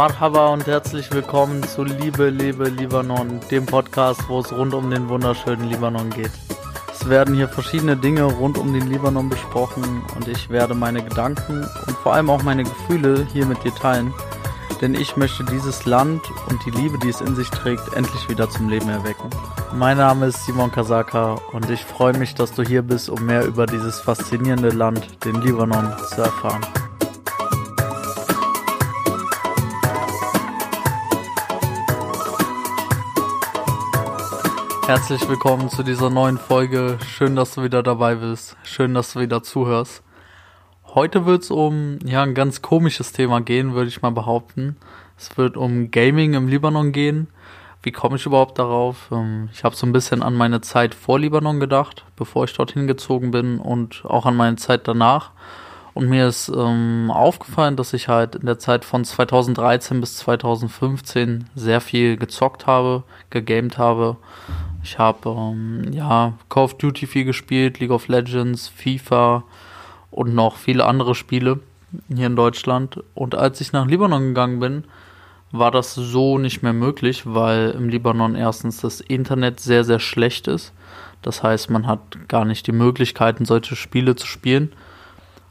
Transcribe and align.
Marhaba 0.00 0.48
und 0.48 0.66
herzlich 0.66 1.12
willkommen 1.12 1.62
zu 1.62 1.84
Liebe, 1.84 2.30
Liebe, 2.30 2.70
Libanon, 2.70 3.38
dem 3.50 3.66
Podcast, 3.66 4.22
wo 4.28 4.40
es 4.40 4.50
rund 4.50 4.72
um 4.72 4.88
den 4.90 5.10
wunderschönen 5.10 5.68
Libanon 5.68 6.08
geht. 6.08 6.30
Es 6.90 7.06
werden 7.06 7.34
hier 7.34 7.48
verschiedene 7.48 7.98
Dinge 7.98 8.22
rund 8.22 8.56
um 8.56 8.72
den 8.72 8.88
Libanon 8.88 9.28
besprochen 9.28 10.02
und 10.16 10.26
ich 10.26 10.48
werde 10.48 10.74
meine 10.74 11.02
Gedanken 11.04 11.66
und 11.86 11.96
vor 11.98 12.14
allem 12.14 12.30
auch 12.30 12.42
meine 12.42 12.64
Gefühle 12.64 13.26
hier 13.30 13.44
mit 13.44 13.62
dir 13.62 13.74
teilen, 13.74 14.14
denn 14.80 14.94
ich 14.94 15.16
möchte 15.16 15.44
dieses 15.44 15.84
Land 15.84 16.22
und 16.48 16.64
die 16.64 16.70
Liebe, 16.70 16.98
die 16.98 17.10
es 17.10 17.20
in 17.20 17.34
sich 17.36 17.50
trägt, 17.50 17.92
endlich 17.94 18.28
wieder 18.28 18.48
zum 18.48 18.68
Leben 18.68 18.88
erwecken. 18.88 19.28
Mein 19.74 19.98
Name 19.98 20.26
ist 20.26 20.46
Simon 20.46 20.72
Kasaka 20.72 21.34
und 21.52 21.68
ich 21.68 21.84
freue 21.84 22.16
mich, 22.16 22.34
dass 22.34 22.54
du 22.54 22.62
hier 22.62 22.82
bist, 22.82 23.10
um 23.10 23.24
mehr 23.26 23.44
über 23.44 23.66
dieses 23.66 24.00
faszinierende 24.00 24.70
Land, 24.70 25.24
den 25.24 25.40
Libanon, 25.42 25.92
zu 26.08 26.22
erfahren. 26.22 26.62
Herzlich 34.86 35.28
willkommen 35.28 35.68
zu 35.68 35.82
dieser 35.82 36.10
neuen 36.10 36.38
Folge. 36.38 36.98
Schön, 37.06 37.36
dass 37.36 37.54
du 37.54 37.62
wieder 37.62 37.82
dabei 37.82 38.16
bist. 38.16 38.56
Schön, 38.64 38.94
dass 38.94 39.12
du 39.12 39.20
wieder 39.20 39.42
zuhörst. 39.42 40.02
Heute 40.94 41.24
wird 41.24 41.42
es 41.42 41.50
um 41.50 41.98
ja, 42.04 42.22
ein 42.22 42.34
ganz 42.34 42.62
komisches 42.62 43.12
Thema 43.12 43.40
gehen, 43.40 43.74
würde 43.74 43.88
ich 43.88 44.02
mal 44.02 44.10
behaupten. 44.10 44.76
Es 45.16 45.36
wird 45.38 45.56
um 45.56 45.90
Gaming 45.90 46.34
im 46.34 46.48
Libanon 46.48 46.90
gehen. 46.92 47.28
Wie 47.82 47.92
komme 47.92 48.16
ich 48.16 48.26
überhaupt 48.26 48.58
darauf? 48.58 49.08
Ähm, 49.12 49.48
ich 49.52 49.62
habe 49.62 49.76
so 49.76 49.86
ein 49.86 49.92
bisschen 49.92 50.22
an 50.22 50.34
meine 50.34 50.60
Zeit 50.60 50.94
vor 50.94 51.18
Libanon 51.18 51.60
gedacht, 51.60 52.04
bevor 52.16 52.44
ich 52.44 52.54
dorthin 52.54 52.86
gezogen 52.86 53.30
bin 53.30 53.58
und 53.58 54.02
auch 54.04 54.26
an 54.26 54.36
meine 54.36 54.56
Zeit 54.56 54.88
danach. 54.88 55.30
Und 55.94 56.08
mir 56.08 56.26
ist 56.26 56.48
ähm, 56.48 57.10
aufgefallen, 57.10 57.76
dass 57.76 57.92
ich 57.92 58.08
halt 58.08 58.34
in 58.34 58.46
der 58.46 58.58
Zeit 58.58 58.84
von 58.84 59.04
2013 59.04 60.00
bis 60.00 60.16
2015 60.16 61.50
sehr 61.54 61.80
viel 61.80 62.16
gezockt 62.16 62.66
habe, 62.66 63.04
gegamed 63.30 63.78
habe 63.78 64.16
ich 64.82 64.98
habe 64.98 65.28
ähm, 65.28 65.92
ja 65.92 66.34
Call 66.48 66.64
of 66.64 66.74
Duty 66.74 67.06
viel 67.06 67.24
gespielt, 67.24 67.80
League 67.80 67.90
of 67.90 68.08
Legends, 68.08 68.68
FIFA 68.68 69.44
und 70.10 70.34
noch 70.34 70.56
viele 70.56 70.86
andere 70.86 71.14
Spiele 71.14 71.60
hier 72.08 72.26
in 72.26 72.36
Deutschland. 72.36 73.02
Und 73.14 73.34
als 73.34 73.60
ich 73.60 73.72
nach 73.72 73.86
Libanon 73.86 74.28
gegangen 74.28 74.60
bin, 74.60 74.84
war 75.52 75.70
das 75.70 75.94
so 75.94 76.38
nicht 76.38 76.62
mehr 76.62 76.72
möglich, 76.72 77.22
weil 77.24 77.70
im 77.70 77.88
Libanon 77.88 78.34
erstens 78.34 78.80
das 78.80 79.00
Internet 79.00 79.60
sehr, 79.60 79.84
sehr 79.84 79.98
schlecht 79.98 80.46
ist. 80.46 80.72
Das 81.22 81.42
heißt, 81.42 81.70
man 81.70 81.86
hat 81.86 82.28
gar 82.28 82.44
nicht 82.44 82.66
die 82.66 82.72
Möglichkeiten, 82.72 83.44
solche 83.44 83.76
Spiele 83.76 84.14
zu 84.16 84.26
spielen. 84.26 84.72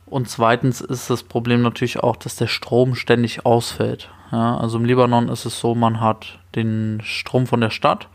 Und 0.06 0.30
zweitens 0.30 0.82
ist 0.82 1.10
das 1.10 1.24
Problem 1.24 1.62
natürlich 1.62 2.00
auch, 2.00 2.16
dass 2.16 2.36
der 2.36 2.48
Strom 2.48 2.96
ständig 2.96 3.46
ausfällt. 3.46 4.10
Ja, 4.32 4.58
also 4.58 4.78
im 4.78 4.86
Libanon 4.86 5.30
ist 5.30 5.46
es 5.46 5.60
so, 5.60 5.76
man 5.76 6.02
hat 6.02 6.40
den 6.56 7.02
Strom 7.04 7.46
von 7.46 7.62
der 7.62 7.70
Stadt 7.70 8.08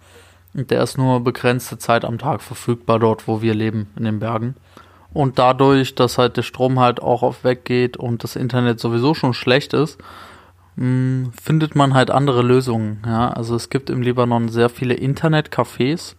der 0.55 0.83
ist 0.83 0.97
nur 0.97 1.21
begrenzte 1.21 1.79
Zeit 1.79 2.05
am 2.05 2.19
Tag 2.19 2.41
verfügbar 2.41 3.01
dort, 3.01 3.27
wo 3.27 3.43
wir 3.43 3.55
leben, 3.55 3.89
in 3.97 4.05
den 4.05 4.21
Bergen. 4.21 4.55
Und 5.15 5.39
dadurch, 5.39 5.95
dass 5.95 6.19
halt 6.19 6.37
der 6.37 6.43
Strom 6.43 6.79
halt 6.79 7.01
auch 7.01 7.23
auf 7.23 7.45
weggeht 7.45 7.97
und 7.97 8.23
das 8.23 8.37
Internet 8.37 8.81
sowieso 8.81 9.15
schon 9.15 9.33
schlecht 9.33 9.73
ist, 9.73 9.99
hm, 10.77 11.33
findet 11.41 11.75
man 11.75 11.95
halt 11.95 12.11
andere 12.11 12.43
Lösungen. 12.43 13.03
Ja, 13.07 13.31
also 13.31 13.55
es 13.55 13.71
gibt 13.71 13.89
im 13.89 14.03
Libanon 14.03 14.49
sehr 14.49 14.69
viele 14.69 14.95
Internetcafés. 14.95 16.17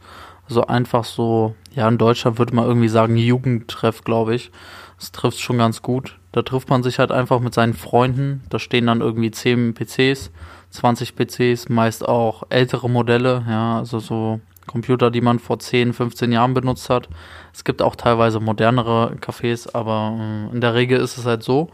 Also 0.48 0.66
einfach 0.66 1.04
so, 1.04 1.56
ja, 1.74 1.88
in 1.88 1.98
Deutschland 1.98 2.40
würde 2.40 2.56
man 2.56 2.66
irgendwie 2.66 2.88
sagen 2.88 3.18
Jugendtreff, 3.18 4.04
glaube 4.04 4.34
ich. 4.36 4.52
Das 4.98 5.12
trifft 5.12 5.40
schon 5.40 5.58
ganz 5.58 5.82
gut. 5.82 6.18
Da 6.32 6.42
trifft 6.42 6.70
man 6.70 6.82
sich 6.82 6.98
halt 6.98 7.12
einfach 7.12 7.40
mit 7.40 7.54
seinen 7.54 7.74
Freunden. 7.74 8.44
Da 8.50 8.60
stehen 8.60 8.88
dann 8.88 9.02
irgendwie 9.02 9.32
zehn 9.32 9.74
PCs 9.74 10.32
20 10.76 11.16
PCs, 11.16 11.70
meist 11.70 12.08
auch 12.08 12.44
ältere 12.50 12.90
Modelle, 12.90 13.44
ja, 13.48 13.80
also 13.80 14.00
so 14.00 14.40
Computer, 14.68 15.12
die 15.12 15.22
man 15.22 15.40
vor 15.40 15.60
10, 15.60 15.94
15 15.94 16.32
Jahren 16.32 16.54
benutzt 16.54 16.90
hat. 16.90 17.10
Es 17.54 17.64
gibt 17.64 17.82
auch 17.82 17.96
teilweise 17.96 18.40
modernere 18.40 19.16
Cafés, 19.22 19.74
aber 19.74 20.18
äh, 20.20 20.54
in 20.54 20.62
der 20.62 20.74
Regel 20.74 21.00
ist 21.00 21.18
es 21.18 21.26
halt 21.26 21.44
so. 21.44 21.70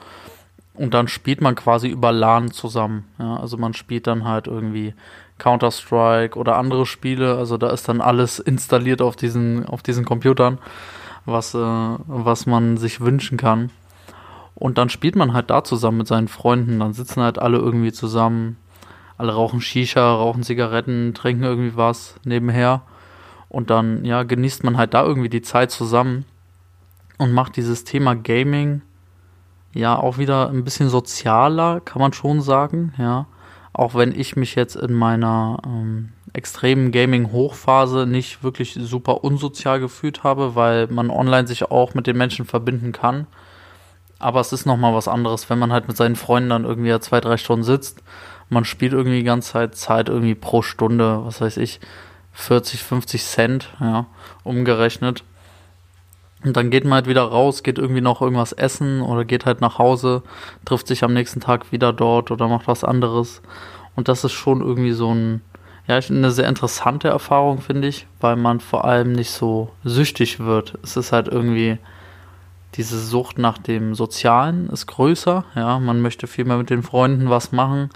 Und 0.73 0.93
dann 0.93 1.07
spielt 1.07 1.41
man 1.41 1.55
quasi 1.55 1.89
über 1.89 2.11
LAN 2.11 2.51
zusammen. 2.51 3.05
Ja, 3.19 3.37
also 3.37 3.57
man 3.57 3.73
spielt 3.73 4.07
dann 4.07 4.25
halt 4.25 4.47
irgendwie 4.47 4.93
Counter-Strike 5.37 6.37
oder 6.37 6.55
andere 6.57 6.85
Spiele. 6.85 7.37
Also 7.37 7.57
da 7.57 7.69
ist 7.71 7.89
dann 7.89 8.01
alles 8.01 8.39
installiert 8.39 9.01
auf 9.01 9.15
diesen, 9.15 9.65
auf 9.65 9.83
diesen 9.83 10.05
Computern, 10.05 10.59
was, 11.25 11.53
äh, 11.53 11.57
was 11.57 12.45
man 12.45 12.77
sich 12.77 13.01
wünschen 13.01 13.37
kann. 13.37 13.69
Und 14.55 14.77
dann 14.77 14.89
spielt 14.89 15.15
man 15.15 15.33
halt 15.33 15.49
da 15.49 15.63
zusammen 15.63 15.97
mit 15.99 16.07
seinen 16.07 16.27
Freunden. 16.27 16.79
Dann 16.79 16.93
sitzen 16.93 17.21
halt 17.21 17.39
alle 17.39 17.57
irgendwie 17.57 17.91
zusammen, 17.91 18.57
alle 19.17 19.33
rauchen 19.33 19.61
Shisha, 19.61 20.13
rauchen 20.15 20.43
Zigaretten, 20.43 21.13
trinken 21.13 21.43
irgendwie 21.43 21.75
was 21.75 22.15
nebenher. 22.23 22.83
Und 23.49 23.69
dann, 23.69 24.05
ja, 24.05 24.23
genießt 24.23 24.63
man 24.63 24.77
halt 24.77 24.93
da 24.93 25.03
irgendwie 25.03 25.29
die 25.29 25.41
Zeit 25.41 25.71
zusammen 25.71 26.25
und 27.17 27.33
macht 27.33 27.57
dieses 27.57 27.83
Thema 27.83 28.15
Gaming 28.15 28.81
ja 29.73 29.97
auch 29.97 30.17
wieder 30.17 30.49
ein 30.49 30.63
bisschen 30.63 30.89
sozialer, 30.89 31.81
kann 31.81 32.01
man 32.01 32.13
schon 32.13 32.41
sagen, 32.41 32.93
ja. 32.97 33.27
Auch 33.73 33.95
wenn 33.95 34.17
ich 34.17 34.35
mich 34.35 34.55
jetzt 34.55 34.75
in 34.75 34.93
meiner 34.93 35.57
ähm, 35.65 36.09
extremen 36.33 36.91
Gaming-Hochphase 36.91 38.05
nicht 38.05 38.43
wirklich 38.43 38.73
super 38.73 39.23
unsozial 39.23 39.79
gefühlt 39.79 40.23
habe, 40.23 40.55
weil 40.55 40.87
man 40.87 41.09
online 41.09 41.47
sich 41.47 41.63
auch 41.71 41.93
mit 41.93 42.05
den 42.05 42.17
Menschen 42.17 42.45
verbinden 42.45 42.91
kann. 42.91 43.27
Aber 44.19 44.41
es 44.41 44.51
ist 44.51 44.65
nochmal 44.65 44.93
was 44.93 45.07
anderes, 45.07 45.49
wenn 45.49 45.57
man 45.57 45.71
halt 45.71 45.87
mit 45.87 45.95
seinen 45.95 46.17
Freunden 46.17 46.49
dann 46.49 46.65
irgendwie 46.65 46.89
ja 46.89 46.99
zwei, 46.99 47.21
drei 47.21 47.37
Stunden 47.37 47.63
sitzt 47.63 48.03
man 48.51 48.65
spielt 48.65 48.91
irgendwie 48.91 49.19
die 49.19 49.23
ganze 49.23 49.53
Zeit, 49.53 49.75
zahlt 49.75 50.09
irgendwie 50.09 50.35
pro 50.35 50.61
Stunde, 50.61 51.21
was 51.23 51.39
weiß 51.39 51.55
ich, 51.57 51.79
40, 52.33 52.83
50 52.83 53.23
Cent, 53.23 53.73
ja, 53.79 54.07
umgerechnet. 54.43 55.23
Und 56.43 56.57
dann 56.57 56.69
geht 56.69 56.83
man 56.83 56.95
halt 56.95 57.07
wieder 57.07 57.23
raus, 57.23 57.63
geht 57.63 57.77
irgendwie 57.77 58.01
noch 58.01 58.21
irgendwas 58.21 58.51
essen 58.51 59.01
oder 59.01 59.23
geht 59.23 59.45
halt 59.45 59.61
nach 59.61 59.77
Hause, 59.77 60.23
trifft 60.65 60.87
sich 60.87 61.03
am 61.03 61.13
nächsten 61.13 61.39
Tag 61.39 61.71
wieder 61.71 61.93
dort 61.93 62.29
oder 62.29 62.49
macht 62.49 62.67
was 62.67 62.83
anderes. 62.83 63.41
Und 63.95 64.09
das 64.09 64.25
ist 64.25 64.33
schon 64.33 64.59
irgendwie 64.59 64.91
so 64.91 65.13
ein, 65.13 65.41
ja, 65.87 65.95
eine 65.97 66.31
sehr 66.31 66.49
interessante 66.49 67.07
Erfahrung, 67.07 67.61
finde 67.61 67.87
ich, 67.87 68.05
weil 68.19 68.35
man 68.35 68.59
vor 68.59 68.83
allem 68.83 69.13
nicht 69.13 69.31
so 69.31 69.71
süchtig 69.85 70.39
wird. 70.41 70.77
Es 70.83 70.97
ist 70.97 71.13
halt 71.13 71.29
irgendwie, 71.29 71.77
diese 72.75 72.99
Sucht 72.99 73.37
nach 73.37 73.59
dem 73.59 73.95
Sozialen 73.95 74.67
ist 74.69 74.87
größer, 74.87 75.45
ja, 75.55 75.79
man 75.79 76.01
möchte 76.01 76.27
viel 76.27 76.45
mehr 76.45 76.57
mit 76.57 76.69
den 76.69 76.83
Freunden 76.83 77.29
was 77.29 77.53
machen 77.53 77.91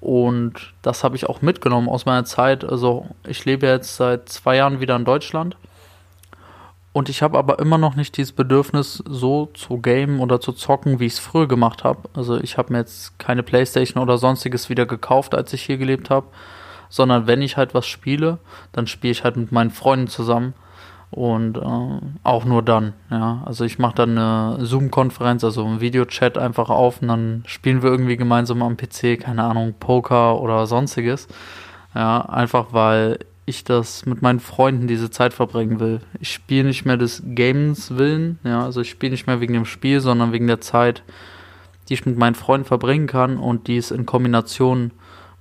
und 0.00 0.74
das 0.82 1.02
habe 1.02 1.16
ich 1.16 1.28
auch 1.28 1.42
mitgenommen 1.42 1.88
aus 1.88 2.06
meiner 2.06 2.24
Zeit. 2.24 2.64
Also 2.64 3.06
ich 3.26 3.44
lebe 3.44 3.66
jetzt 3.66 3.96
seit 3.96 4.28
zwei 4.28 4.56
Jahren 4.56 4.80
wieder 4.80 4.96
in 4.96 5.04
Deutschland. 5.04 5.56
Und 6.92 7.08
ich 7.08 7.22
habe 7.22 7.38
aber 7.38 7.58
immer 7.58 7.78
noch 7.78 7.96
nicht 7.96 8.16
dieses 8.16 8.32
Bedürfnis, 8.32 9.02
so 9.06 9.46
zu 9.54 9.80
gamen 9.80 10.20
oder 10.20 10.40
zu 10.40 10.52
zocken, 10.52 10.98
wie 11.00 11.06
ich 11.06 11.14
es 11.14 11.18
früher 11.18 11.46
gemacht 11.46 11.84
habe. 11.84 12.08
Also 12.14 12.40
ich 12.40 12.58
habe 12.58 12.72
mir 12.72 12.80
jetzt 12.80 13.18
keine 13.18 13.42
Playstation 13.42 14.02
oder 14.02 14.18
sonstiges 14.18 14.68
wieder 14.68 14.86
gekauft, 14.86 15.34
als 15.34 15.52
ich 15.52 15.62
hier 15.62 15.78
gelebt 15.78 16.10
habe. 16.10 16.26
Sondern 16.88 17.26
wenn 17.26 17.42
ich 17.42 17.56
halt 17.56 17.74
was 17.74 17.86
spiele, 17.86 18.38
dann 18.72 18.86
spiele 18.86 19.12
ich 19.12 19.22
halt 19.22 19.36
mit 19.36 19.52
meinen 19.52 19.70
Freunden 19.70 20.08
zusammen. 20.08 20.54
Und 21.10 21.56
äh, 21.56 22.00
auch 22.22 22.44
nur 22.44 22.62
dann, 22.62 22.92
ja. 23.10 23.42
Also 23.46 23.64
ich 23.64 23.78
mache 23.78 23.94
dann 23.94 24.18
eine 24.18 24.64
Zoom-Konferenz, 24.64 25.42
also 25.42 25.64
ein 25.64 25.80
Videochat 25.80 26.36
einfach 26.36 26.68
auf 26.68 27.00
und 27.00 27.08
dann 27.08 27.44
spielen 27.46 27.82
wir 27.82 27.90
irgendwie 27.90 28.16
gemeinsam 28.16 28.62
am 28.62 28.76
PC, 28.76 29.18
keine 29.18 29.44
Ahnung, 29.44 29.74
Poker 29.80 30.40
oder 30.40 30.66
sonstiges. 30.66 31.26
Ja, 31.94 32.20
einfach 32.20 32.72
weil 32.72 33.20
ich 33.46 33.64
das 33.64 34.04
mit 34.04 34.20
meinen 34.20 34.40
Freunden 34.40 34.86
diese 34.86 35.10
Zeit 35.10 35.32
verbringen 35.32 35.80
will. 35.80 36.00
Ich 36.20 36.30
spiele 36.30 36.64
nicht 36.64 36.84
mehr 36.84 36.98
des 36.98 37.22
Games 37.24 37.96
willen, 37.96 38.38
ja, 38.44 38.62
also 38.62 38.82
ich 38.82 38.90
spiele 38.90 39.12
nicht 39.12 39.26
mehr 39.26 39.40
wegen 39.40 39.54
dem 39.54 39.64
Spiel, 39.64 40.00
sondern 40.00 40.32
wegen 40.32 40.46
der 40.46 40.60
Zeit, 40.60 41.02
die 41.88 41.94
ich 41.94 42.04
mit 42.04 42.18
meinen 42.18 42.34
Freunden 42.34 42.66
verbringen 42.66 43.06
kann 43.06 43.38
und 43.38 43.66
die 43.66 43.78
es 43.78 43.90
in 43.90 44.04
Kombination 44.04 44.90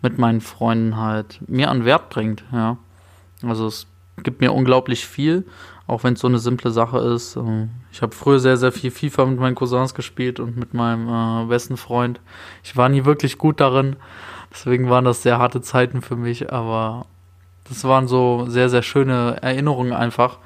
mit 0.01 0.17
meinen 0.17 0.39
Freunden 0.39 0.95
halt 0.95 1.41
mir 1.47 1.69
an 1.69 1.83
Wert 1.83 2.09
bringt, 2.09 2.45
ja. 2.53 2.77
Also 3.43 3.67
es 3.67 3.87
gibt 4.23 4.41
mir 4.41 4.53
unglaublich 4.53 5.05
viel, 5.05 5.45
auch 5.85 6.03
wenn 6.03 6.13
es 6.13 6.19
so 6.19 6.27
eine 6.27 6.39
simple 6.39 6.71
Sache 6.71 6.99
ist. 6.99 7.35
Ähm, 7.35 7.69
ich 7.91 8.01
habe 8.01 8.15
früher 8.15 8.39
sehr, 8.39 8.57
sehr 8.57 8.71
viel 8.71 8.91
FIFA 8.91 9.25
mit 9.25 9.39
meinen 9.39 9.55
Cousins 9.55 9.93
gespielt 9.93 10.39
und 10.39 10.57
mit 10.57 10.73
meinem 10.73 11.07
äh, 11.07 11.45
besten 11.47 11.77
Freund. 11.77 12.19
Ich 12.63 12.75
war 12.75 12.89
nie 12.89 13.05
wirklich 13.05 13.37
gut 13.37 13.59
darin, 13.59 13.95
deswegen 14.51 14.89
waren 14.89 15.05
das 15.05 15.23
sehr 15.23 15.39
harte 15.39 15.61
Zeiten 15.61 16.01
für 16.01 16.15
mich, 16.15 16.51
aber 16.51 17.05
das 17.69 17.83
waren 17.83 18.07
so 18.07 18.45
sehr, 18.47 18.69
sehr 18.69 18.81
schöne 18.81 19.37
Erinnerungen 19.41 19.93
einfach, 19.93 20.37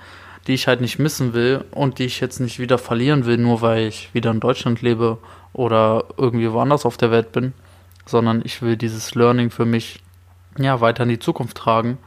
die 0.48 0.54
ich 0.54 0.68
halt 0.68 0.82
nicht 0.82 1.00
missen 1.00 1.34
will 1.34 1.64
und 1.72 2.00
die 2.00 2.06
ich 2.06 2.20
jetzt 2.20 2.40
nicht 2.40 2.60
wieder 2.60 2.78
verlieren 2.78 3.26
will, 3.26 3.38
nur 3.38 3.62
weil 3.62 3.88
ich 3.88 4.14
wieder 4.14 4.32
in 4.32 4.40
Deutschland 4.40 4.82
lebe 4.82 5.20
oder 5.54 6.06
irgendwie 6.18 6.52
woanders 6.52 6.86
auf 6.86 6.98
der 6.98 7.12
Welt 7.12 7.32
bin, 7.32 7.54
sondern 8.06 8.42
ich 8.44 8.62
will 8.62 8.76
dieses 8.76 9.14
Learning 9.14 9.52
für 9.52 9.66
mich 9.66 10.02
ja 10.58 10.82
weiter 10.82 11.04
in 11.04 11.10
die 11.10 11.20
Zukunft 11.20 11.58
tragen 11.58 12.00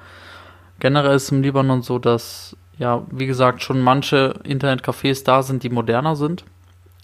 Generell 0.80 1.16
ist 1.16 1.24
es 1.24 1.32
im 1.32 1.42
Libanon 1.42 1.82
so, 1.82 1.98
dass, 1.98 2.56
ja, 2.78 3.02
wie 3.10 3.26
gesagt, 3.26 3.62
schon 3.62 3.80
manche 3.80 4.34
Internetcafés 4.44 5.24
da 5.24 5.42
sind, 5.42 5.62
die 5.62 5.70
moderner 5.70 6.16
sind. 6.16 6.44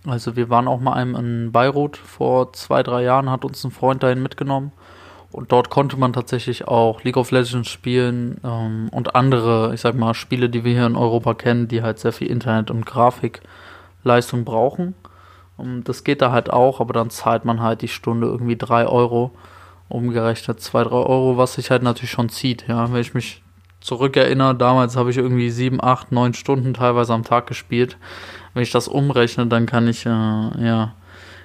Also 0.07 0.37
wir 0.37 0.49
waren 0.49 0.69
auch 0.69 0.81
mal 0.81 0.95
einem 0.95 1.15
in 1.15 1.53
Beirut 1.53 1.97
vor 1.97 2.53
zwei, 2.53 2.83
drei 2.83 3.03
Jahren, 3.03 3.31
hat 3.31 3.45
uns 3.45 3.63
ein 3.65 3.71
Freund 3.71 4.03
dahin 4.03 4.23
mitgenommen. 4.23 4.73
Und 5.33 5.53
dort 5.53 5.71
konnte 5.71 5.97
man 5.97 6.13
tatsächlich 6.13 6.67
auch 6.67 7.05
League 7.05 7.17
of 7.17 7.31
Legends 7.31 7.69
spielen 7.69 8.41
ähm, 8.43 8.89
und 8.91 9.15
andere, 9.15 9.73
ich 9.75 9.81
sag 9.81 9.95
mal, 9.95 10.15
Spiele, 10.15 10.49
die 10.49 10.65
wir 10.65 10.73
hier 10.73 10.87
in 10.87 10.97
Europa 10.97 11.35
kennen, 11.35 11.69
die 11.69 11.83
halt 11.83 12.01
sehr 12.01 12.13
viel 12.13 12.29
Internet- 12.29 12.71
und 12.71 12.85
Grafikleistung 12.85 14.45
brauchen. 14.45 14.95
Und 15.57 15.85
das 15.85 16.03
geht 16.03 16.21
da 16.23 16.33
halt 16.33 16.51
auch, 16.51 16.81
aber 16.81 16.95
dann 16.95 17.11
zahlt 17.11 17.45
man 17.45 17.61
halt 17.61 17.83
die 17.83 17.89
Stunde 17.89 18.27
irgendwie 18.27 18.57
drei 18.57 18.87
Euro, 18.87 19.31
umgerechnet 19.89 20.61
zwei, 20.61 20.83
drei 20.83 20.97
Euro, 20.97 21.37
was 21.37 21.55
sich 21.55 21.71
halt 21.71 21.83
natürlich 21.85 22.11
schon 22.11 22.29
zieht. 22.29 22.67
Ja, 22.67 22.93
wenn 22.93 23.01
ich 23.01 23.15
mich 23.15 23.43
zurückerinnere, 23.81 24.55
damals 24.55 24.97
habe 24.97 25.11
ich 25.11 25.17
irgendwie 25.17 25.51
sieben, 25.51 25.83
acht, 25.83 26.13
neun 26.13 26.35
Stunden 26.35 26.75
teilweise 26.75 27.13
am 27.15 27.25
Tag 27.25 27.47
gespielt. 27.47 27.97
Wenn 28.55 28.63
ich 28.63 28.71
das 28.71 28.89
umrechne, 28.89 29.47
dann 29.47 29.67
kann 29.67 29.89
ich, 29.89 30.07
äh, 30.07 30.11
ja, 30.11 30.95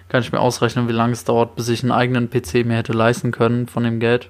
kann 0.10 0.22
ich 0.22 0.32
mir 0.32 0.40
ausrechnen, 0.40 0.88
wie 0.88 0.94
lange 0.94 1.14
es 1.14 1.24
dauert, 1.24 1.56
bis 1.56 1.70
ich 1.70 1.84
einen 1.84 1.92
eigenen 1.92 2.30
PC 2.30 2.66
mir 2.66 2.78
hätte 2.78 2.94
leisten 2.94 3.32
können 3.32 3.68
von 3.68 3.84
dem 3.84 4.00
Geld. 4.00 4.30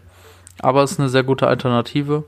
Aber 0.59 0.83
es 0.83 0.93
ist 0.93 0.99
eine 0.99 1.09
sehr 1.09 1.23
gute 1.23 1.47
Alternative, 1.47 2.23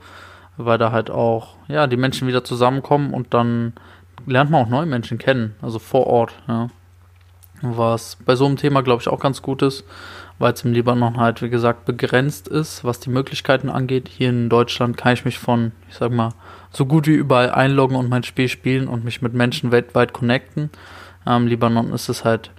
weil 0.57 0.77
da 0.77 0.91
halt 0.91 1.09
auch, 1.09 1.55
ja, 1.67 1.87
die 1.87 1.97
Menschen 1.97 2.27
wieder 2.27 2.43
zusammenkommen 2.43 3.13
und 3.13 3.33
dann 3.33 3.73
lernt 4.25 4.51
man 4.51 4.65
auch 4.65 4.69
neue 4.69 4.85
Menschen 4.85 5.17
kennen, 5.17 5.55
also 5.61 5.79
vor 5.79 6.07
Ort, 6.07 6.35
ja. 6.47 6.69
Was 7.61 8.17
bei 8.23 8.35
so 8.35 8.45
einem 8.45 8.57
Thema, 8.57 8.81
glaube 8.81 9.01
ich, 9.01 9.07
auch 9.07 9.19
ganz 9.19 9.41
gut 9.41 9.61
ist, 9.61 9.83
weil 10.39 10.53
es 10.53 10.63
im 10.63 10.73
Libanon 10.73 11.17
halt, 11.17 11.41
wie 11.41 11.49
gesagt, 11.49 11.85
begrenzt 11.85 12.47
ist, 12.47 12.83
was 12.83 12.99
die 12.99 13.09
Möglichkeiten 13.09 13.69
angeht. 13.69 14.07
Hier 14.09 14.29
in 14.29 14.49
Deutschland 14.49 14.97
kann 14.97 15.13
ich 15.13 15.25
mich 15.25 15.39
von, 15.39 15.71
ich 15.89 15.95
sag 15.95 16.11
mal, 16.11 16.33
so 16.71 16.85
gut 16.85 17.07
wie 17.07 17.15
überall 17.15 17.49
einloggen 17.49 17.97
und 17.97 18.09
mein 18.09 18.23
Spiel 18.23 18.47
spielen 18.47 18.87
und 18.87 19.03
mich 19.03 19.21
mit 19.21 19.33
Menschen 19.33 19.71
weltweit 19.71 20.13
connecten. 20.13 20.69
Im 21.25 21.47
Libanon 21.47 21.91
ist 21.91 22.09
es 22.09 22.23
halt 22.23 22.51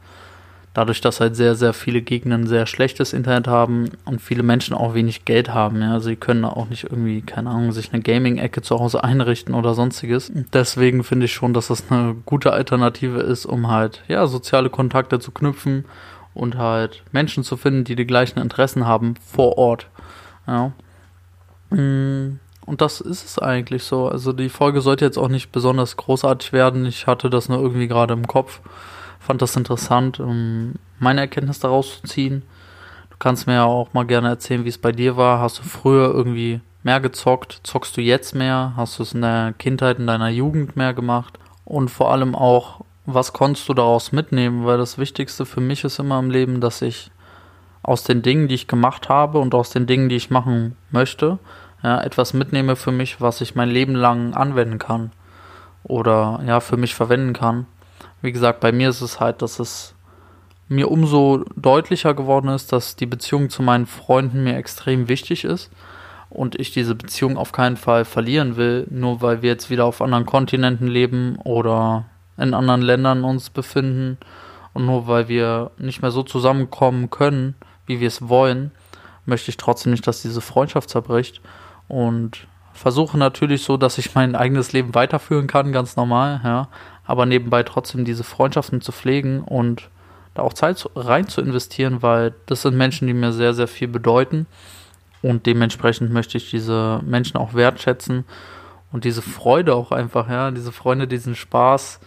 dadurch, 0.78 1.00
dass 1.00 1.18
halt 1.18 1.34
sehr, 1.34 1.56
sehr 1.56 1.72
viele 1.72 2.02
Gegenden 2.02 2.46
sehr 2.46 2.64
schlechtes 2.64 3.12
Internet 3.12 3.48
haben 3.48 3.90
und 4.04 4.22
viele 4.22 4.44
Menschen 4.44 4.76
auch 4.76 4.94
wenig 4.94 5.24
Geld 5.24 5.52
haben. 5.52 5.82
Ja, 5.82 5.98
sie 5.98 6.14
können 6.14 6.44
auch 6.44 6.68
nicht 6.68 6.84
irgendwie, 6.84 7.20
keine 7.20 7.50
Ahnung, 7.50 7.72
sich 7.72 7.92
eine 7.92 8.00
Gaming-Ecke 8.00 8.62
zu 8.62 8.78
Hause 8.78 9.02
einrichten 9.02 9.54
oder 9.54 9.74
sonstiges. 9.74 10.30
Deswegen 10.52 11.02
finde 11.02 11.26
ich 11.26 11.32
schon, 11.32 11.52
dass 11.52 11.66
das 11.66 11.90
eine 11.90 12.14
gute 12.24 12.52
Alternative 12.52 13.18
ist, 13.18 13.44
um 13.44 13.66
halt, 13.66 14.04
ja, 14.06 14.28
soziale 14.28 14.70
Kontakte 14.70 15.18
zu 15.18 15.32
knüpfen 15.32 15.84
und 16.32 16.56
halt 16.56 17.02
Menschen 17.10 17.42
zu 17.42 17.56
finden, 17.56 17.82
die 17.82 17.96
die 17.96 18.06
gleichen 18.06 18.38
Interessen 18.38 18.86
haben 18.86 19.14
vor 19.16 19.58
Ort. 19.58 19.88
Ja. 20.46 20.70
Mm, 21.70 22.38
und 22.66 22.80
das 22.80 23.00
ist 23.00 23.24
es 23.24 23.40
eigentlich 23.40 23.82
so. 23.82 24.06
Also 24.06 24.32
die 24.32 24.48
Folge 24.48 24.80
sollte 24.80 25.04
jetzt 25.04 25.18
auch 25.18 25.28
nicht 25.28 25.50
besonders 25.50 25.96
großartig 25.96 26.52
werden. 26.52 26.86
Ich 26.86 27.08
hatte 27.08 27.30
das 27.30 27.48
nur 27.48 27.58
irgendwie 27.60 27.88
gerade 27.88 28.14
im 28.14 28.28
Kopf 28.28 28.60
fand 29.18 29.42
das 29.42 29.56
interessant, 29.56 30.20
um 30.20 30.74
meine 30.98 31.20
Erkenntnis 31.22 31.58
daraus 31.58 32.00
zu 32.00 32.06
ziehen. 32.06 32.42
Du 33.10 33.16
kannst 33.18 33.46
mir 33.46 33.54
ja 33.54 33.64
auch 33.64 33.92
mal 33.94 34.06
gerne 34.06 34.28
erzählen, 34.28 34.64
wie 34.64 34.68
es 34.70 34.78
bei 34.78 34.92
dir 34.92 35.16
war. 35.16 35.40
Hast 35.40 35.58
du 35.58 35.62
früher 35.62 36.12
irgendwie 36.14 36.60
mehr 36.82 37.00
gezockt? 37.00 37.60
Zockst 37.64 37.96
du 37.96 38.00
jetzt 38.00 38.34
mehr? 38.34 38.72
Hast 38.76 38.98
du 38.98 39.02
es 39.02 39.12
in 39.12 39.22
der 39.22 39.54
Kindheit, 39.58 39.98
in 39.98 40.06
deiner 40.06 40.28
Jugend 40.28 40.76
mehr 40.76 40.94
gemacht? 40.94 41.38
Und 41.64 41.90
vor 41.90 42.12
allem 42.12 42.34
auch, 42.34 42.80
was 43.06 43.32
konntest 43.32 43.68
du 43.68 43.74
daraus 43.74 44.12
mitnehmen? 44.12 44.64
Weil 44.64 44.78
das 44.78 44.98
Wichtigste 44.98 45.46
für 45.46 45.60
mich 45.60 45.84
ist 45.84 45.98
immer 45.98 46.18
im 46.18 46.30
Leben, 46.30 46.60
dass 46.60 46.82
ich 46.82 47.10
aus 47.82 48.04
den 48.04 48.22
Dingen, 48.22 48.48
die 48.48 48.54
ich 48.54 48.68
gemacht 48.68 49.08
habe 49.08 49.38
und 49.38 49.54
aus 49.54 49.70
den 49.70 49.86
Dingen, 49.86 50.08
die 50.08 50.16
ich 50.16 50.30
machen 50.30 50.76
möchte, 50.90 51.38
ja, 51.82 52.00
etwas 52.00 52.34
mitnehme 52.34 52.76
für 52.76 52.92
mich, 52.92 53.20
was 53.20 53.40
ich 53.40 53.54
mein 53.54 53.70
Leben 53.70 53.94
lang 53.94 54.34
anwenden 54.34 54.78
kann 54.78 55.10
oder 55.84 56.40
ja, 56.46 56.60
für 56.60 56.76
mich 56.76 56.94
verwenden 56.94 57.32
kann. 57.32 57.66
Wie 58.22 58.32
gesagt, 58.32 58.60
bei 58.60 58.72
mir 58.72 58.88
ist 58.88 59.00
es 59.00 59.20
halt, 59.20 59.42
dass 59.42 59.58
es 59.58 59.94
mir 60.68 60.90
umso 60.90 61.44
deutlicher 61.56 62.14
geworden 62.14 62.48
ist, 62.48 62.72
dass 62.72 62.96
die 62.96 63.06
Beziehung 63.06 63.48
zu 63.48 63.62
meinen 63.62 63.86
Freunden 63.86 64.44
mir 64.44 64.56
extrem 64.56 65.08
wichtig 65.08 65.44
ist 65.44 65.70
und 66.30 66.58
ich 66.58 66.72
diese 66.72 66.94
Beziehung 66.94 67.38
auf 67.38 67.52
keinen 67.52 67.76
Fall 67.76 68.04
verlieren 68.04 68.56
will, 68.56 68.86
nur 68.90 69.22
weil 69.22 69.42
wir 69.42 69.50
jetzt 69.50 69.70
wieder 69.70 69.86
auf 69.86 70.02
anderen 70.02 70.26
Kontinenten 70.26 70.86
leben 70.86 71.36
oder 71.44 72.04
in 72.36 72.54
anderen 72.54 72.82
Ländern 72.82 73.24
uns 73.24 73.50
befinden 73.50 74.18
und 74.74 74.84
nur 74.86 75.06
weil 75.06 75.28
wir 75.28 75.70
nicht 75.78 76.02
mehr 76.02 76.10
so 76.10 76.22
zusammenkommen 76.22 77.10
können, 77.10 77.54
wie 77.86 78.00
wir 78.00 78.08
es 78.08 78.28
wollen, 78.28 78.70
möchte 79.24 79.50
ich 79.50 79.56
trotzdem 79.56 79.92
nicht, 79.92 80.06
dass 80.06 80.22
diese 80.22 80.40
Freundschaft 80.40 80.90
zerbricht 80.90 81.40
und 81.88 82.46
versuche 82.74 83.18
natürlich 83.18 83.64
so, 83.64 83.76
dass 83.76 83.98
ich 83.98 84.14
mein 84.14 84.36
eigenes 84.36 84.72
Leben 84.72 84.94
weiterführen 84.94 85.46
kann, 85.46 85.72
ganz 85.72 85.96
normal, 85.96 86.40
ja, 86.44 86.68
aber 87.08 87.26
nebenbei 87.26 87.64
trotzdem 87.64 88.04
diese 88.04 88.22
Freundschaften 88.22 88.80
zu 88.80 88.92
pflegen 88.92 89.40
und 89.40 89.88
da 90.34 90.42
auch 90.42 90.52
Zeit 90.52 90.88
rein 90.94 91.26
zu 91.26 91.40
investieren, 91.40 92.02
weil 92.02 92.34
das 92.46 92.62
sind 92.62 92.76
Menschen, 92.76 93.08
die 93.08 93.14
mir 93.14 93.32
sehr, 93.32 93.54
sehr 93.54 93.66
viel 93.66 93.88
bedeuten 93.88 94.46
und 95.22 95.46
dementsprechend 95.46 96.12
möchte 96.12 96.36
ich 96.36 96.50
diese 96.50 97.00
Menschen 97.04 97.38
auch 97.38 97.54
wertschätzen 97.54 98.24
und 98.92 99.04
diese 99.04 99.22
Freude 99.22 99.74
auch 99.74 99.90
einfach, 99.90 100.28
ja, 100.28 100.50
diese 100.50 100.70
Freunde, 100.70 101.08
diesen 101.08 101.34
Spaß, 101.34 101.98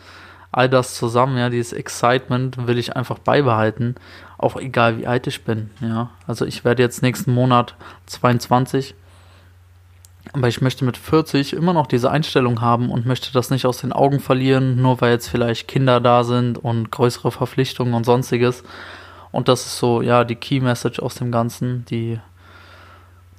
all 0.52 0.70
das 0.70 0.94
zusammen, 0.94 1.38
ja, 1.38 1.50
dieses 1.50 1.74
Excitement 1.74 2.68
will 2.68 2.78
ich 2.78 2.96
einfach 2.96 3.18
beibehalten, 3.18 3.96
auch 4.38 4.56
egal 4.56 5.00
wie 5.00 5.08
alt 5.08 5.26
ich 5.26 5.44
bin, 5.44 5.72
ja. 5.82 6.12
Also 6.28 6.46
ich 6.46 6.64
werde 6.64 6.84
jetzt 6.84 7.02
nächsten 7.02 7.34
Monat 7.34 7.76
22 8.06 8.94
aber 10.34 10.48
ich 10.48 10.62
möchte 10.62 10.86
mit 10.86 10.98
40 10.98 11.54
immer 11.54 11.74
noch 11.74 11.88
diese 11.88 12.12
Einstellung 12.12 12.62
haben 12.62 12.90
und 12.90 13.06
möchte 13.06 13.34
das 13.34 13.50
nicht 13.50 13.66
aus 13.66 13.80
den 13.80 13.92
Augen 13.92 14.20
verlieren, 14.20 14.82
nur 14.82 15.02
weil 15.02 15.12
jetzt 15.12 15.28
vielleicht 15.28 15.68
Kinder 15.68 16.00
da 16.00 16.24
sind 16.24 16.58
und 16.58 16.92
größere 16.92 17.32
Verpflichtungen 17.32 17.94
und 17.94 18.06
sonstiges. 18.06 18.64
Und 19.32 19.48
das 19.48 19.66
ist 19.66 19.78
so, 19.78 20.02
ja, 20.02 20.24
die 20.24 20.36
Key 20.36 20.60
Message 20.60 21.00
aus 21.00 21.16
dem 21.16 21.32
Ganzen, 21.32 21.86
die, 21.86 22.20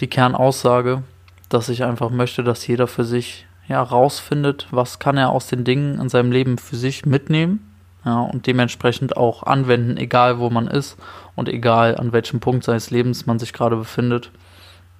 die 0.01 0.09
Kernaussage, 0.09 1.03
dass 1.49 1.69
ich 1.69 1.85
einfach 1.85 2.11
möchte, 2.11 2.43
dass 2.43 2.67
jeder 2.67 2.87
für 2.87 3.05
sich 3.05 3.47
ja 3.69 3.83
rausfindet, 3.83 4.67
was 4.71 4.99
kann 4.99 5.17
er 5.17 5.31
aus 5.31 5.47
den 5.47 5.65
Dingen 5.65 6.01
in 6.01 6.09
seinem 6.09 6.33
Leben 6.33 6.59
für 6.59 6.77
sich 6.77 7.07
mitnehmen. 7.07 7.69
Ja, 8.05 8.21
und 8.21 8.49
dementsprechend 8.49 9.17
auch 9.17 9.45
anwenden, 9.45 9.97
egal 9.97 10.41
wo 10.41 10.51
man 10.51 10.67
ist 10.67 10.97
und 11.37 11.49
egal 11.49 11.97
an 11.97 12.13
welchem 12.13 12.41
Punkt 12.41 12.65
seines 12.65 12.91
Lebens 12.91 13.27
man 13.27 13.39
sich 13.39 13.53
gerade 13.53 13.77
befindet. 13.77 14.33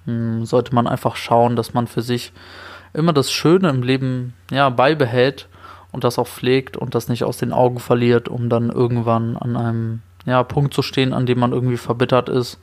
Hm, 0.05 0.45
sollte 0.45 0.75
man 0.75 0.87
einfach 0.87 1.15
schauen, 1.15 1.55
dass 1.55 1.73
man 1.73 1.87
für 1.87 2.01
sich 2.01 2.33
immer 2.93 3.13
das 3.13 3.31
Schöne 3.31 3.69
im 3.69 3.83
Leben 3.83 4.33
ja 4.51 4.69
beibehält 4.69 5.47
und 5.91 6.03
das 6.03 6.19
auch 6.19 6.27
pflegt 6.27 6.77
und 6.77 6.95
das 6.95 7.07
nicht 7.07 7.23
aus 7.23 7.37
den 7.37 7.53
Augen 7.53 7.79
verliert, 7.79 8.27
um 8.27 8.49
dann 8.49 8.69
irgendwann 8.69 9.37
an 9.37 9.55
einem 9.55 10.01
ja, 10.25 10.43
Punkt 10.43 10.73
zu 10.73 10.81
stehen, 10.81 11.13
an 11.13 11.25
dem 11.25 11.39
man 11.39 11.53
irgendwie 11.53 11.77
verbittert 11.77 12.29
ist 12.29 12.59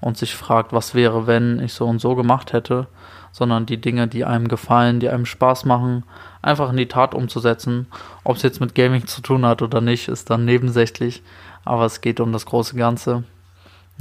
und 0.00 0.16
sich 0.16 0.34
fragt, 0.34 0.72
was 0.72 0.94
wäre, 0.94 1.26
wenn 1.26 1.60
ich 1.60 1.72
so 1.72 1.86
und 1.86 2.00
so 2.00 2.14
gemacht 2.14 2.52
hätte, 2.52 2.86
sondern 3.30 3.66
die 3.66 3.80
Dinge, 3.80 4.08
die 4.08 4.24
einem 4.24 4.48
gefallen, 4.48 5.00
die 5.00 5.08
einem 5.08 5.26
Spaß 5.26 5.64
machen, 5.64 6.04
einfach 6.42 6.70
in 6.70 6.76
die 6.76 6.88
Tat 6.88 7.14
umzusetzen. 7.14 7.86
Ob 8.24 8.36
es 8.36 8.42
jetzt 8.42 8.60
mit 8.60 8.74
Gaming 8.74 9.06
zu 9.06 9.22
tun 9.22 9.46
hat 9.46 9.62
oder 9.62 9.80
nicht, 9.80 10.08
ist 10.08 10.28
dann 10.28 10.44
nebensächlich, 10.44 11.22
aber 11.64 11.84
es 11.84 12.00
geht 12.00 12.20
um 12.20 12.32
das 12.32 12.46
große 12.46 12.76
Ganze. 12.76 13.24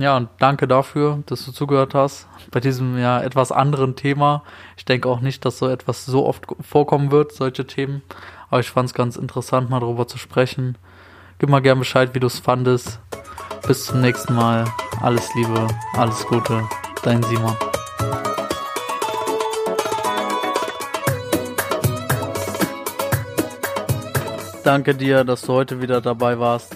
Ja, 0.02 0.18
und 0.18 0.30
danke 0.40 0.68
dafür, 0.68 1.22
dass 1.28 1.46
du 1.46 1.52
zugehört 1.52 1.94
hast 1.94 2.28
bei 2.50 2.60
diesem 2.60 2.98
ja 2.98 3.22
etwas 3.22 3.52
anderen 3.52 3.96
Thema. 3.96 4.42
Ich 4.76 4.84
denke 4.84 5.08
auch 5.08 5.20
nicht, 5.20 5.46
dass 5.46 5.60
so 5.60 5.68
etwas 5.68 6.08
so 6.08 6.26
oft 6.26 6.48
vorkommen 6.60 7.12
wird, 7.12 7.34
solche 7.34 7.68
Themen. 7.68 8.02
Aber 8.50 8.62
ich 8.62 8.72
fand 8.72 8.90
es 8.90 8.96
ganz 8.96 9.16
interessant, 9.16 9.70
mal 9.70 9.80
darüber 9.80 10.08
zu 10.08 10.18
sprechen. 10.18 10.76
Gib 11.38 11.50
mal 11.50 11.62
gern 11.62 11.78
Bescheid, 11.78 12.16
wie 12.16 12.20
du 12.20 12.26
es 12.26 12.40
fandest. 12.40 13.00
Bis 13.68 13.86
zum 13.86 14.02
nächsten 14.02 14.34
Mal. 14.34 14.66
Alles 15.02 15.36
Liebe, 15.36 15.68
alles 15.94 16.26
Gute. 16.26 16.68
Dein 17.04 17.22
Simon. 17.22 17.56
Danke 24.64 24.96
dir, 24.96 25.24
dass 25.24 25.44
du 25.44 25.54
heute 25.54 25.80
wieder 25.80 26.02
dabei 26.02 26.40
warst. 26.40 26.76